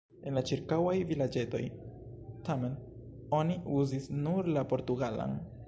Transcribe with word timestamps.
En 0.29 0.37
la 0.37 0.41
ĉirkaŭaj 0.49 0.93
vilaĝetoj, 1.09 1.59
tamen, 2.49 2.73
oni 3.43 3.61
uzis 3.77 4.11
nur 4.25 4.53
la 4.57 4.69
portugalan. 4.73 5.41